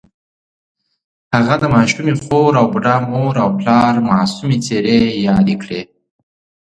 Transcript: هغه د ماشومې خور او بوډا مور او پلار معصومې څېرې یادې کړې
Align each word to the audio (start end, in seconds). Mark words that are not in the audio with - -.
هغه 1.33 1.55
د 1.61 1.63
ماشومې 1.75 2.13
خور 2.23 2.51
او 2.61 2.65
بوډا 2.73 2.95
مور 3.11 3.33
او 3.43 3.49
پلار 3.59 3.93
معصومې 4.09 4.57
څېرې 4.65 5.01
یادې 5.27 5.55
کړې 5.61 5.81